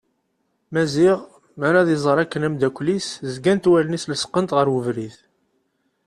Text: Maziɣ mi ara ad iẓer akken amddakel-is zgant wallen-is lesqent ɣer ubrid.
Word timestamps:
Maziɣ 0.73 1.17
mi 1.57 1.65
ara 1.67 1.79
ad 1.81 1.89
iẓer 1.95 2.17
akken 2.23 2.45
amddakel-is 2.47 3.09
zgant 3.33 3.69
wallen-is 3.71 4.09
lesqent 4.11 4.55
ɣer 4.57 4.67
ubrid. 4.77 5.15